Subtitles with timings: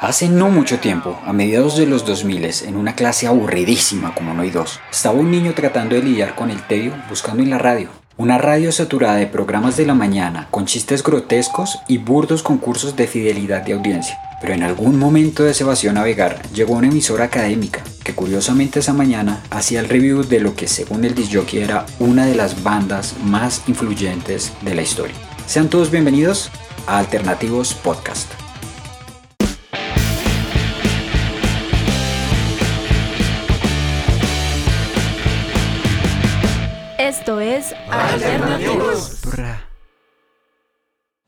[0.00, 4.40] Hace no mucho tiempo, a mediados de los 2000, en una clase aburridísima como no
[4.40, 7.90] hay dos, estaba un niño tratando de lidiar con el tedio buscando en la radio.
[8.16, 13.06] Una radio saturada de programas de la mañana con chistes grotescos y burdos concursos de
[13.06, 14.18] fidelidad de audiencia.
[14.40, 18.94] Pero en algún momento de ese vacío navegar llegó una emisora académica que curiosamente esa
[18.94, 23.16] mañana hacía el review de lo que según el disjockey era una de las bandas
[23.22, 25.16] más influyentes de la historia.
[25.44, 26.50] Sean todos bienvenidos
[26.86, 28.30] a Alternativos Podcast.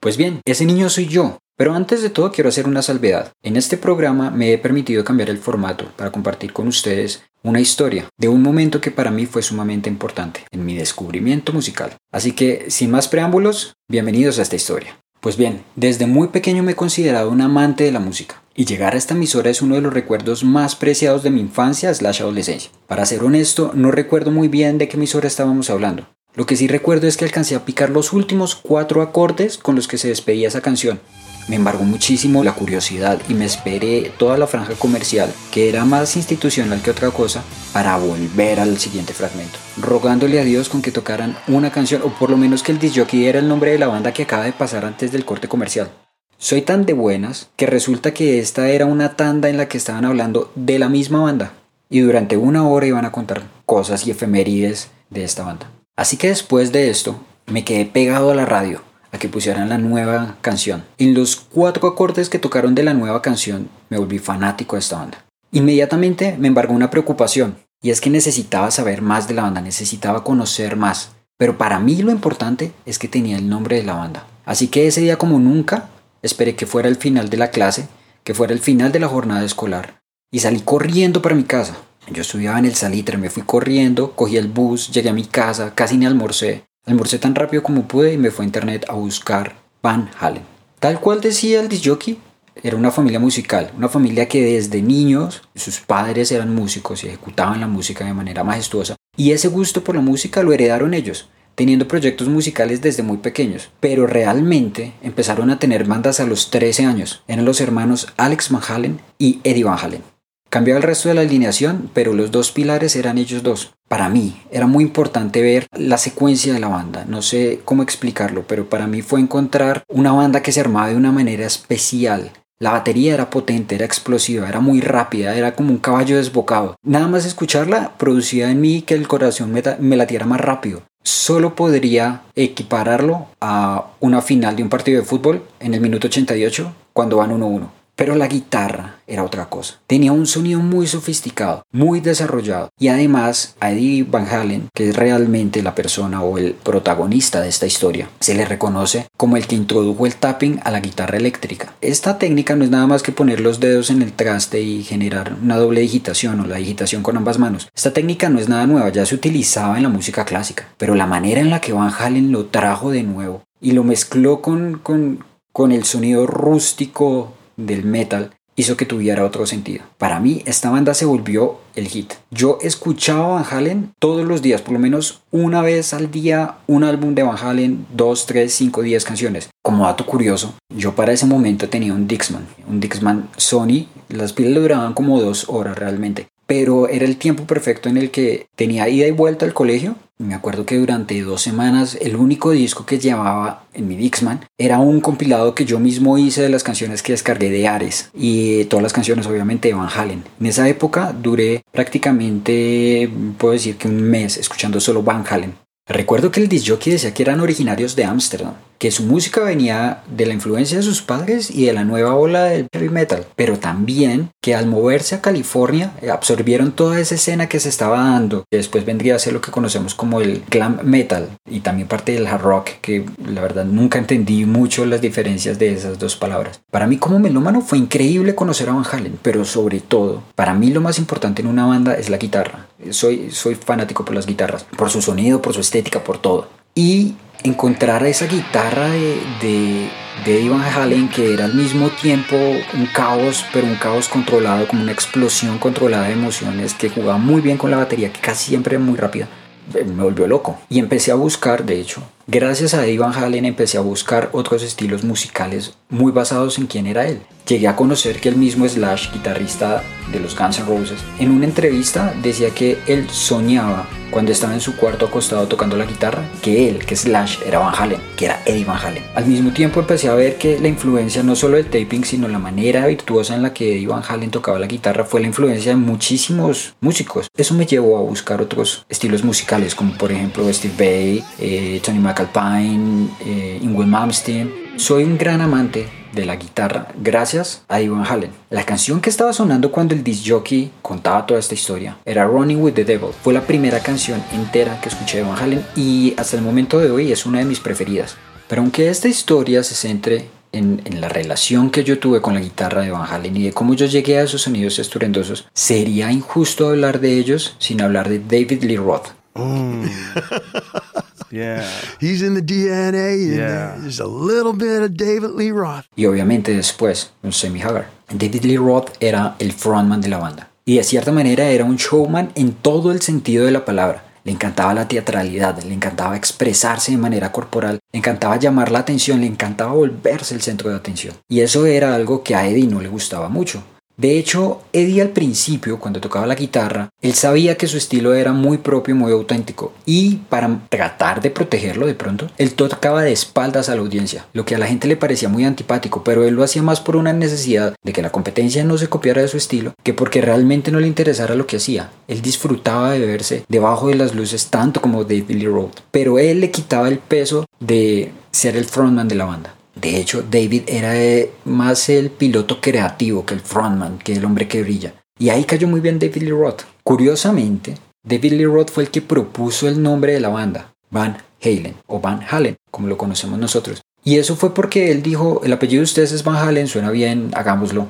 [0.01, 1.39] Pues bien, ese niño soy yo.
[1.57, 3.33] Pero antes de todo quiero hacer una salvedad.
[3.43, 8.09] En este programa me he permitido cambiar el formato para compartir con ustedes una historia
[8.19, 11.93] de un momento que para mí fue sumamente importante en mi descubrimiento musical.
[12.11, 14.99] Así que, sin más preámbulos, bienvenidos a esta historia.
[15.21, 18.95] Pues bien, desde muy pequeño me he considerado un amante de la música, y llegar
[18.95, 22.73] a esta emisora es uno de los recuerdos más preciados de mi infancia slash adolescencia.
[22.89, 26.09] Para ser honesto, no recuerdo muy bien de qué emisora estábamos hablando.
[26.35, 29.87] Lo que sí recuerdo es que alcancé a picar los últimos cuatro acordes con los
[29.87, 31.01] que se despedía esa canción,
[31.49, 36.17] me embargó muchísimo la curiosidad y me esperé toda la franja comercial, que era más
[36.17, 41.37] institucional que otra cosa, para volver al siguiente fragmento, rogándole a Dios con que tocaran
[41.49, 44.13] una canción o por lo menos que el disjockey era el nombre de la banda
[44.13, 45.91] que acaba de pasar antes del corte comercial.
[46.39, 50.05] Soy tan de buenas que resulta que esta era una tanda en la que estaban
[50.05, 51.55] hablando de la misma banda
[51.91, 55.71] y durante una hora iban a contar cosas y efemérides de esta banda.
[55.97, 59.79] Así que después de esto me quedé pegado a la radio a que pusieran la
[59.79, 60.85] nueva canción.
[60.97, 64.97] En los cuatro acordes que tocaron de la nueva canción me volví fanático de esta
[64.97, 65.25] banda.
[65.53, 70.25] Inmediatamente me embargó una preocupación, y es que necesitaba saber más de la banda, necesitaba
[70.25, 71.11] conocer más.
[71.37, 74.27] Pero para mí lo importante es que tenía el nombre de la banda.
[74.47, 75.91] Así que ese día como nunca,
[76.23, 77.89] esperé que fuera el final de la clase,
[78.25, 81.77] que fuera el final de la jornada escolar, y salí corriendo para mi casa.
[82.11, 85.75] Yo estudiaba en el Salitre, me fui corriendo, cogí el bus, llegué a mi casa,
[85.75, 89.55] casi ni almorcé, Almorcé tan rápido como pude y me fue a internet a buscar
[89.83, 90.43] Van Halen.
[90.81, 92.19] Tal cual decía el disjockey,
[92.61, 97.61] era una familia musical, una familia que desde niños sus padres eran músicos y ejecutaban
[97.61, 98.97] la música de manera majestuosa.
[99.17, 103.71] Y ese gusto por la música lo heredaron ellos, teniendo proyectos musicales desde muy pequeños.
[103.79, 107.23] Pero realmente empezaron a tener bandas a los 13 años.
[107.29, 110.12] Eran los hermanos Alex Van Halen y Eddie Van Halen.
[110.53, 113.73] Cambiaba el resto de la alineación, pero los dos pilares eran ellos dos.
[113.89, 117.07] Para mí era muy importante ver la secuencia de la banda.
[117.09, 120.97] No sé cómo explicarlo, pero para mí fue encontrar una banda que se armaba de
[120.97, 122.33] una manera especial.
[122.61, 126.77] La batería era potente, era explosiva, era muy rápida, era como un caballo desbocado.
[126.83, 130.83] Nada más escucharla producía en mí que el corazón me, me latiera más rápido.
[131.03, 136.75] Solo podría equipararlo a una final de un partido de fútbol en el minuto 88
[136.93, 137.82] cuando van 1-1.
[137.95, 139.81] Pero la guitarra era otra cosa.
[139.87, 142.71] Tenía un sonido muy sofisticado, muy desarrollado.
[142.79, 147.51] Y además a Eddie Van Halen, que es realmente la persona o el protagonista de
[147.51, 151.75] esta historia, se le reconoce como el que introdujo el tapping a la guitarra eléctrica.
[151.81, 155.37] Esta técnica no es nada más que poner los dedos en el traste y generar
[155.43, 157.69] una doble digitación o la digitación con ambas manos.
[157.75, 160.67] Esta técnica no es nada nueva, ya se utilizaba en la música clásica.
[160.79, 164.41] Pero la manera en la que Van Halen lo trajo de nuevo y lo mezcló
[164.41, 169.85] con, con, con el sonido rústico del metal hizo que tuviera otro sentido.
[169.99, 172.13] Para mí esta banda se volvió el hit.
[172.31, 176.85] Yo escuchaba Van Halen todos los días, por lo menos una vez al día, un
[176.85, 179.49] álbum de Van Halen, dos, tres, cinco, diez canciones.
[179.63, 184.63] Como dato curioso, yo para ese momento tenía un Dixman, un Dixman Sony, las pilas
[184.63, 189.07] duraban como dos horas realmente pero era el tiempo perfecto en el que tenía ida
[189.07, 189.97] y vuelta al colegio.
[190.19, 194.79] Me acuerdo que durante dos semanas el único disco que llevaba en mi Dixman era
[194.79, 198.83] un compilado que yo mismo hice de las canciones que descargué de Ares y todas
[198.83, 200.25] las canciones obviamente de Van Halen.
[200.41, 205.55] En esa época duré prácticamente, puedo decir que un mes escuchando solo Van Halen.
[205.89, 210.27] Recuerdo que el disjockey decía que eran originarios de Ámsterdam, que su música venía de
[210.27, 214.31] la influencia de sus padres y de la nueva ola del heavy metal, pero también
[214.43, 218.57] que al moverse a California eh, absorbieron toda esa escena que se estaba dando, que
[218.57, 222.27] después vendría a ser lo que conocemos como el glam metal y también parte del
[222.27, 226.61] hard rock, que la verdad nunca entendí mucho las diferencias de esas dos palabras.
[226.73, 230.73] Para mí como melómano fue increíble conocer a Van Halen, pero sobre todo, para mí
[230.73, 232.67] lo más importante en una banda es la guitarra.
[232.91, 236.62] Soy, soy fanático por las guitarras, por su sonido, por su estética, por todo.
[236.75, 239.91] Y encontrar esa guitarra de, de,
[240.25, 244.93] de Halen que era al mismo tiempo un caos, pero un caos controlado, como una
[244.93, 248.85] explosión controlada de emociones, que jugaba muy bien con la batería, que casi siempre era
[248.85, 249.29] muy rápida,
[249.75, 250.59] me volvió loco.
[250.69, 252.03] Y empecé a buscar, de hecho,
[252.35, 256.87] Gracias a Eddie Van Halen empecé a buscar otros estilos musicales muy basados en quién
[256.87, 257.21] era él.
[257.47, 261.45] Llegué a conocer que el mismo Slash, guitarrista de los Guns N' Roses, en una
[261.45, 266.69] entrevista decía que él soñaba cuando estaba en su cuarto acostado tocando la guitarra, que
[266.69, 269.03] él, que Slash, era Van Halen, que era Eddie Van Halen.
[269.15, 272.39] Al mismo tiempo empecé a ver que la influencia no solo del taping, sino la
[272.39, 275.77] manera virtuosa en la que Eddie Van Halen tocaba la guitarra fue la influencia de
[275.77, 277.29] muchísimos músicos.
[277.37, 281.99] Eso me llevó a buscar otros estilos musicales, como por ejemplo Steve Bay, eh, Tony
[282.23, 284.53] McAlpine, eh, Ingrid Malmsteen.
[284.77, 288.31] Soy un gran amante de la guitarra gracias a Ivan Halen.
[288.51, 292.61] La canción que estaba sonando cuando el disc jockey contaba toda esta historia era Running
[292.61, 293.11] with the Devil.
[293.23, 296.91] Fue la primera canción entera que escuché de Van Halen y hasta el momento de
[296.91, 298.17] hoy es una de mis preferidas.
[298.49, 302.83] Pero aunque esta historia se centre en, la relación que yo tuve con la guitarra
[302.83, 307.01] de Van Halen y de cómo yo llegué a esos sonidos estruendosos, sería injusto hablar
[307.01, 309.09] de ellos sin hablar de David Lee Roth.
[309.35, 309.87] Mm.
[311.33, 311.67] Yeah.
[311.99, 313.35] He's in the DNA.
[313.35, 313.77] Yeah.
[313.81, 315.87] There's a little bit of David Lee Roth.
[315.97, 317.89] Y obviamente después, un Sammy Hagar.
[318.11, 320.51] David Lee Roth era el frontman de la banda.
[320.67, 324.05] Y de cierta manera era un showman en todo el sentido de la palabra.
[324.25, 329.21] Le encantaba la teatralidad, le encantaba expresarse de manera corporal, le encantaba llamar la atención,
[329.21, 331.17] le encantaba volverse el centro de atención.
[331.29, 333.65] Y eso era algo que a Eddie no le gustaba mucho.
[333.97, 338.33] De hecho, Eddie al principio, cuando tocaba la guitarra, él sabía que su estilo era
[338.33, 343.69] muy propio, muy auténtico, y para tratar de protegerlo de pronto, él tocaba de espaldas
[343.69, 346.43] a la audiencia, lo que a la gente le parecía muy antipático, pero él lo
[346.43, 349.75] hacía más por una necesidad de que la competencia no se copiara de su estilo,
[349.83, 351.91] que porque realmente no le interesara lo que hacía.
[352.09, 356.41] Él disfrutaba de verse debajo de las luces tanto como David Lee Roth, pero él
[356.41, 359.55] le quitaba el peso de ser el frontman de la banda.
[359.83, 364.47] De hecho, David era eh, más el piloto creativo que el frontman, que el hombre
[364.47, 364.95] que brilla.
[365.19, 366.63] Y ahí cayó muy bien David Lee Roth.
[366.85, 367.75] Curiosamente,
[368.05, 371.99] David Lee Roth fue el que propuso el nombre de la banda, Van Halen o
[371.99, 373.83] Van Halen, como lo conocemos nosotros.
[374.05, 377.33] Y eso fue porque él dijo, el apellido de ustedes es Van Halen, suena bien,
[377.35, 377.89] hagámoslo.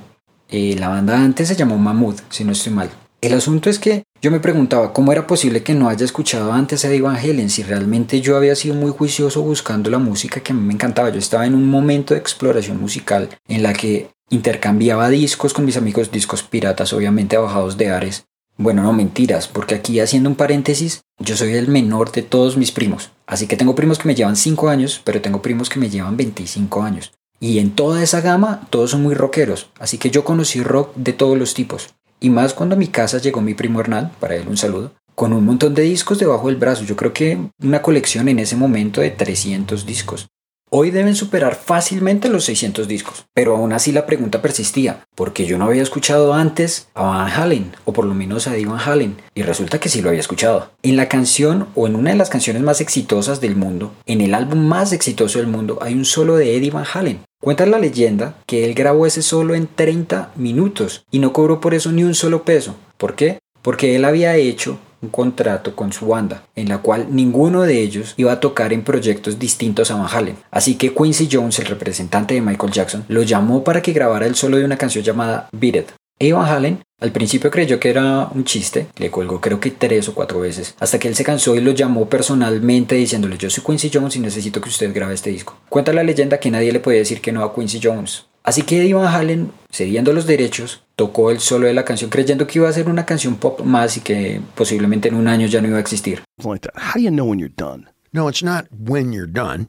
[0.49, 2.91] Eh, la banda antes se llamó Mahmood, si no estoy mal.
[3.23, 6.85] El asunto es que yo me preguntaba cómo era posible que no haya escuchado antes
[6.85, 10.51] a Eddie Van Halen si realmente yo había sido muy juicioso buscando la música que
[10.51, 11.09] a mí me encantaba.
[11.11, 15.77] Yo estaba en un momento de exploración musical en la que intercambiaba discos con mis
[15.77, 18.25] amigos, discos piratas, obviamente bajados de Ares.
[18.57, 22.73] Bueno, no mentiras, porque aquí haciendo un paréntesis, yo soy el menor de todos mis
[22.73, 23.13] primos.
[23.29, 26.17] Así que tengo primos que me llevan 5 años, pero tengo primos que me llevan
[26.17, 27.13] 25 años.
[27.39, 29.71] Y en toda esa gama, todos son muy rockeros.
[29.79, 31.95] Así que yo conocí rock de todos los tipos.
[32.23, 35.33] Y más cuando a mi casa llegó mi primo Hernán, para él un saludo, con
[35.33, 36.85] un montón de discos debajo del brazo.
[36.85, 40.29] Yo creo que una colección en ese momento de 300 discos.
[40.71, 45.59] Hoy deben superar fácilmente los 600 discos, pero aún así la pregunta persistía, porque yo
[45.59, 49.17] no había escuchado antes a Van Halen, o por lo menos a Eddie Van Halen,
[49.35, 50.71] y resulta que sí lo había escuchado.
[50.83, 54.33] En la canción, o en una de las canciones más exitosas del mundo, en el
[54.33, 57.21] álbum más exitoso del mundo, hay un solo de Eddie Van Halen.
[57.43, 61.75] Cuenta la leyenda que él grabó ese solo en 30 minutos y no cobró por
[61.75, 62.77] eso ni un solo peso.
[62.97, 63.41] ¿Por qué?
[63.63, 68.15] Porque él había hecho un contrato con su banda, en la cual ninguno de ellos
[68.17, 70.37] iba a tocar en proyectos distintos a Van Halen.
[70.53, 74.37] Así que Quincy Jones, el representante de Michael Jackson, lo llamó para que grabara el
[74.37, 75.87] solo de una canción llamada Beat It.
[76.21, 80.09] E Van Halen al principio creyó que era un chiste, le colgó creo que tres
[80.09, 83.65] o cuatro veces, hasta que él se cansó y lo llamó personalmente diciéndole yo soy
[83.65, 85.59] Quincy Jones y necesito que usted grabe este disco.
[85.69, 88.27] Cuenta la leyenda que nadie le puede decir que no a Quincy Jones.
[88.45, 92.47] Así que Eddie Van Halen, cediendo los derechos, tocó el solo de la canción creyendo
[92.47, 95.61] que iba a ser una canción pop más y que posiblemente en un año ya
[95.61, 96.23] no iba a existir.
[96.43, 96.55] How
[96.95, 97.89] do you know when you're done?
[98.13, 99.69] No, it's not when you're done.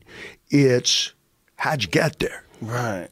[0.49, 1.15] It's
[1.57, 2.43] how'd you get there.
[2.61, 3.09] Right.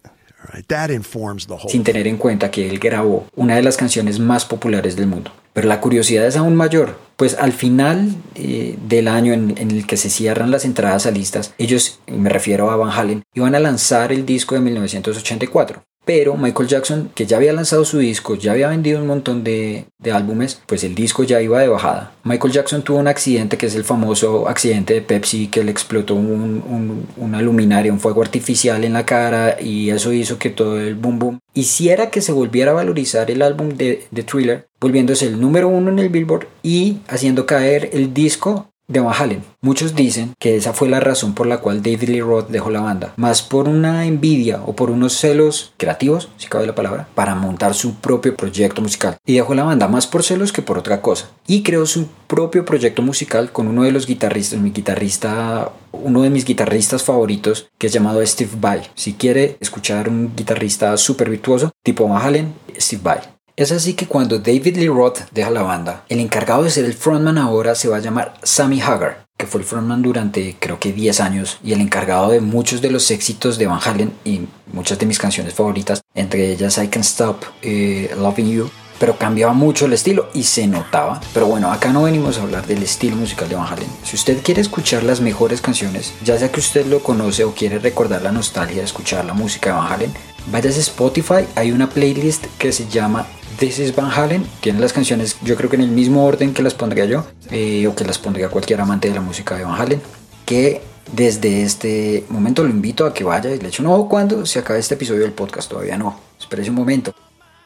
[1.69, 5.31] Sin tener en cuenta que él grabó una de las canciones más populares del mundo.
[5.53, 9.85] Pero la curiosidad es aún mayor, pues al final eh, del año en, en, el
[9.85, 13.59] que se cierran las entradas a listas, ellos, me refiero a Van Halen, iban a
[13.59, 15.83] lanzar el disco de 1984.
[16.03, 19.85] Pero Michael Jackson, que ya había lanzado su disco, ya había vendido un montón de,
[20.11, 22.13] álbumes, pues el disco ya iba de bajada.
[22.23, 26.15] Michael Jackson tuvo un accidente que es el famoso accidente de Pepsi, que le explotó
[26.15, 30.95] un, una luminaria, un fuego artificial en la cara y eso hizo que todo el
[30.95, 35.39] boom boom hiciera que se volviera a valorizar el álbum de, de Thriller, volviéndose el
[35.39, 39.43] número uno en el Billboard y haciendo caer el disco de Van Halen.
[39.61, 42.81] Muchos dicen que esa fue la razón por la cual David Lee Roth dejó la
[42.81, 47.35] banda, más por una envidia o por unos celos creativos, si cabe la palabra, para
[47.35, 49.17] montar su propio proyecto musical.
[49.25, 51.29] Y dejó la banda más por celos que por otra cosa.
[51.47, 56.29] Y creó su propio proyecto musical con uno de los guitarristas, mi guitarrista, uno de
[56.29, 58.81] mis guitarristas favoritos, que es llamado Steve Vai.
[58.95, 63.19] Si quiere escuchar un guitarrista súper virtuoso, tipo Van Halen, Steve Vai.
[63.57, 66.93] Es así que cuando David Lee Roth deja la banda, el encargado de ser el
[66.93, 70.93] frontman ahora se va a llamar Sammy Hagar, que fue el frontman durante creo que
[70.93, 74.99] 10 años y el encargado de muchos de los éxitos de Van Halen y muchas
[74.99, 79.85] de mis canciones favoritas, entre ellas I Can't Stop eh, Loving You, pero cambiaba mucho
[79.85, 81.19] el estilo y se notaba.
[81.33, 83.89] Pero bueno, acá no venimos a hablar del estilo musical de Van Halen.
[84.03, 87.79] Si usted quiere escuchar las mejores canciones, ya sea que usted lo conoce o quiere
[87.79, 90.13] recordar la nostalgia de escuchar la música de Van Halen,
[90.51, 93.27] vayas a Spotify, hay una playlist que se llama
[93.61, 94.43] This is Van Halen.
[94.59, 97.85] Tiene las canciones, yo creo que en el mismo orden que las pondría yo, eh,
[97.85, 100.01] o que las pondría cualquier amante de la música de Van Halen,
[100.47, 104.47] que desde este momento lo invito a que vaya y le eche un ojo cuando
[104.47, 105.69] se acabe este episodio del podcast.
[105.69, 107.13] Todavía no, espérese un momento.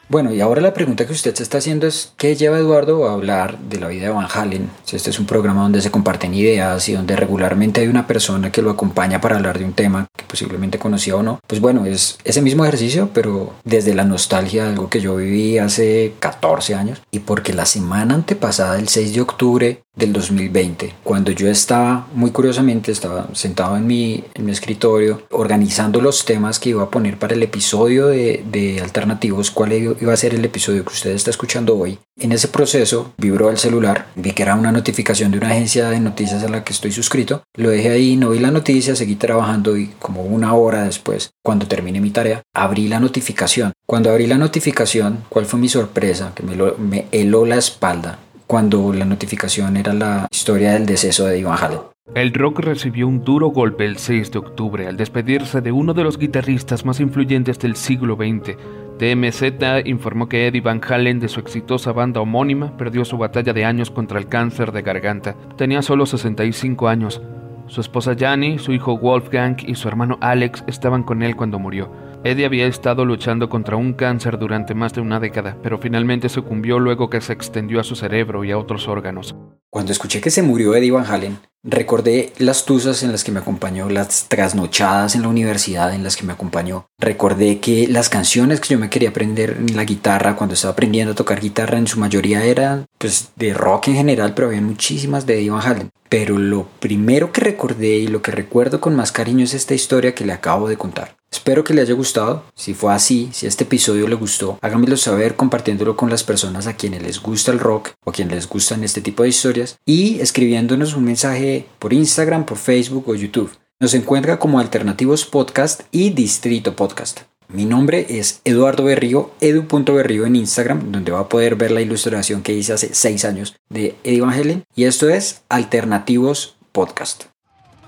[0.08, 3.12] Bueno, y ahora la pregunta que usted se está haciendo es, ¿qué lleva Eduardo a
[3.12, 4.70] hablar de la vida de Van Halen?
[4.92, 8.62] Este es un programa donde se comparten ideas y donde regularmente hay una persona que
[8.62, 12.18] lo acompaña para hablar de un tema que posiblemente conocía o no, pues bueno, es
[12.22, 17.18] ese mismo ejercicio, pero desde la nostalgia algo que yo viví hace 14 años y
[17.18, 22.92] porque la semana antepasada, el 6 de octubre, del 2020, cuando yo estaba, muy curiosamente,
[22.92, 27.34] estaba sentado en mi, en mi escritorio organizando los temas que iba a poner para
[27.34, 31.76] el episodio de, de Alternativos, cuál iba a ser el episodio que usted está escuchando
[31.78, 31.98] hoy.
[32.18, 35.98] En ese proceso vibró el celular, vi que era una notificación de una agencia de
[35.98, 39.76] noticias a la que estoy suscrito, lo dejé ahí, no vi la noticia, seguí trabajando
[39.76, 43.72] y como una hora después, cuando terminé mi tarea, abrí la notificación.
[43.86, 46.32] Cuando abrí la notificación, ¿cuál fue mi sorpresa?
[46.34, 51.58] Que me, heló la espalda cuando la notificación era la historia del deceso de Ivan
[51.60, 51.80] Halen.
[52.14, 56.04] El rock recibió un duro golpe el 6 de octubre al despedirse de uno de
[56.04, 58.56] los guitarristas más influyentes del siglo XX.
[58.98, 63.64] TMZ informó que Eddie Van Halen, de su exitosa banda homónima, perdió su batalla de
[63.64, 65.34] años contra el cáncer de garganta.
[65.56, 67.20] Tenía solo 65 años.
[67.66, 71.90] Su esposa Jani, su hijo Wolfgang y su hermano Alex estaban con él cuando murió.
[72.26, 76.80] Eddie había estado luchando contra un cáncer durante más de una década, pero finalmente sucumbió
[76.80, 79.36] luego que se extendió a su cerebro y a otros órganos.
[79.70, 83.40] Cuando escuché que se murió Eddie Van Halen, recordé las tusas en las que me
[83.40, 86.86] acompañó, las trasnochadas en la universidad en las que me acompañó.
[86.98, 91.12] Recordé que las canciones que yo me quería aprender en la guitarra cuando estaba aprendiendo
[91.12, 95.26] a tocar guitarra en su mayoría eran pues de rock en general, pero había muchísimas
[95.26, 95.90] de Eddie Van Halen.
[96.08, 100.14] Pero lo primero que recordé y lo que recuerdo con más cariño es esta historia
[100.14, 101.16] que le acabo de contar.
[101.32, 102.44] Espero que le haya gustado.
[102.54, 106.76] Si fue así, si este episodio le gustó, háganmelo saber compartiéndolo con las personas a
[106.76, 110.20] quienes les gusta el rock o a quienes les gustan este tipo de historias y
[110.20, 113.50] escribiéndonos un mensaje por Instagram, por Facebook o YouTube.
[113.78, 117.20] Nos encuentra como Alternativos Podcast y Distrito Podcast.
[117.48, 122.42] Mi nombre es Eduardo Berrío, edu.berrío en Instagram, donde va a poder ver la ilustración
[122.42, 124.64] que hice hace 6 años de Eddie Van Halen.
[124.74, 127.35] Y esto es Alternativos Podcast.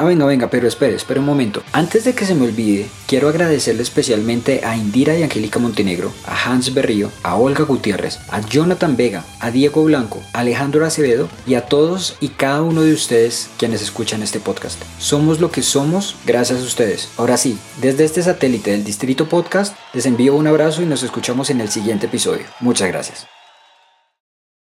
[0.00, 1.60] Ah, venga, venga, pero espere, espere un momento.
[1.72, 6.40] Antes de que se me olvide, quiero agradecerle especialmente a Indira y Angélica Montenegro, a
[6.40, 11.54] Hans Berrío, a Olga Gutiérrez, a Jonathan Vega, a Diego Blanco, a Alejandro Acevedo y
[11.56, 14.80] a todos y cada uno de ustedes quienes escuchan este podcast.
[15.00, 17.08] Somos lo que somos gracias a ustedes.
[17.16, 21.50] Ahora sí, desde este satélite del Distrito Podcast, les envío un abrazo y nos escuchamos
[21.50, 22.44] en el siguiente episodio.
[22.60, 23.37] Muchas gracias.